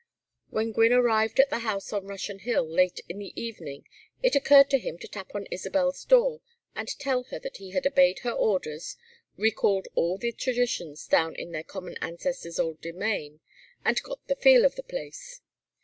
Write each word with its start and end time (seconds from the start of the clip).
When 0.49 0.71
Gwynne 0.71 0.93
arrived 0.93 1.39
at 1.39 1.51
the 1.51 1.59
house 1.59 1.93
on 1.93 2.07
Russian 2.07 2.39
Hill 2.39 2.67
late 2.67 3.01
in 3.07 3.19
the 3.19 3.39
evening 3.39 3.85
it 4.23 4.33
occurred 4.35 4.67
to 4.71 4.79
him 4.79 4.97
to 4.97 5.07
tap 5.07 5.35
on 5.35 5.45
Isabel's 5.51 6.03
door 6.05 6.41
and 6.75 6.87
tell 6.97 7.25
her 7.25 7.37
that 7.37 7.57
he 7.57 7.69
had 7.69 7.85
obeyed 7.85 8.17
her 8.23 8.31
orders, 8.31 8.97
recalled 9.37 9.87
all 9.93 10.17
the 10.17 10.31
traditions 10.31 11.05
down 11.05 11.35
in 11.35 11.51
their 11.51 11.61
common 11.61 11.97
ancestor's 12.01 12.57
old 12.59 12.81
domain, 12.81 13.41
and 13.85 14.01
"got 14.01 14.27
the 14.27 14.35
feel" 14.35 14.65
of 14.65 14.73
the 14.73 14.81
place. 14.81 15.41